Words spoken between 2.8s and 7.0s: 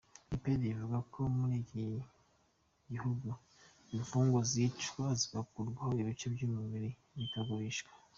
gihugu imfungwa zicwa zigakurwaho ibice by’umubiri